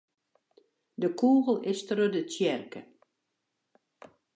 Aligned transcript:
De 1.01 1.07
kûgel 1.19 1.57
is 1.71 1.79
troch 1.87 2.11
de 2.13 2.21
tsjerke. 2.29 2.81